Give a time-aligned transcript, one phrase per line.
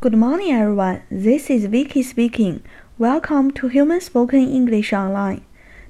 [0.00, 1.02] Good morning, everyone.
[1.10, 2.60] This is Vicky speaking.
[2.98, 5.40] Welcome to Human Spoken English Online.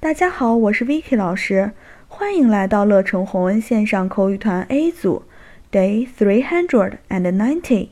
[0.00, 1.72] 大家好，我是 Vicky 老师，
[2.08, 5.24] 欢迎来到乐成红恩线上口语团 A 组，
[5.70, 7.88] Day three hundred and ninety.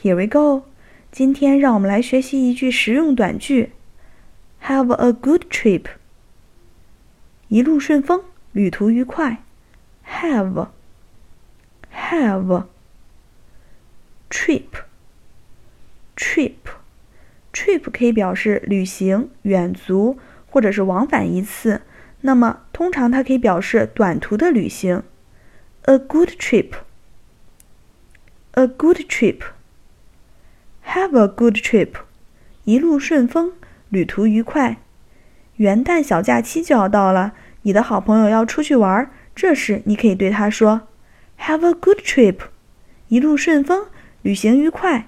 [0.00, 0.66] Here we go.
[1.10, 3.72] 今天让我们来学习一句实用短句：
[4.62, 5.86] Have a good trip.
[7.48, 8.22] 一路顺风，
[8.52, 9.42] 旅途愉快。
[10.06, 10.68] Have
[11.92, 12.66] have
[14.30, 14.64] trip
[16.19, 16.51] Trip
[17.53, 21.81] trip 可以表示旅行、远足或者是往返一次。
[22.21, 25.03] 那么通常它可以表示短途的旅行。
[25.83, 26.71] A good trip
[28.51, 29.37] a good trip
[30.85, 31.91] have a good trip
[32.65, 33.53] 一路顺风，
[33.87, 34.77] 旅途愉快。
[35.55, 40.81] 元旦小假期就要到了，你的好朋友要出去玩，这时你可以对他说。
[41.39, 42.39] Have a good trip，
[43.07, 43.87] 一路顺风，
[44.21, 45.07] 旅行愉快。